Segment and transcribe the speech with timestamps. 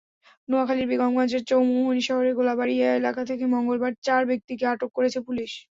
[0.49, 5.51] নোয়াখালীর বেগমগঞ্জের চৌমুহনী শহরের গোলাবাড়িয়া এলাকা থেকে মঙ্গলবার চার ব্যক্তিকে আটক করেছে পুলিশ।